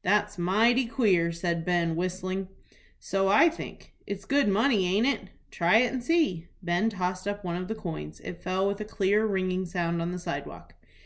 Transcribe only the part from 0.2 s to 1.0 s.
mighty